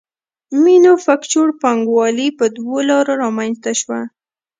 مینوفکچور 0.63 1.47
پانګوالي 1.61 2.27
په 2.37 2.45
دوو 2.55 2.77
لارو 2.89 3.13
رامنځته 3.23 3.71
شوه 3.81 3.99